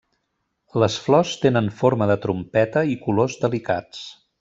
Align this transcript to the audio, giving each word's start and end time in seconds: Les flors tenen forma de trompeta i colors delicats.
Les 0.83 0.95
flors 1.03 1.35
tenen 1.43 1.69
forma 1.83 2.09
de 2.13 2.17
trompeta 2.27 2.87
i 2.95 2.99
colors 3.07 3.41
delicats. 3.49 4.07